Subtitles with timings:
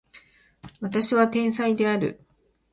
[0.79, 2.19] 私は天才である